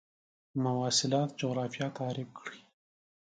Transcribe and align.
مواصلات 0.63 1.29
جغرافیه 1.39 1.87
تعریف 1.99 2.29
کړئ. 2.37 2.59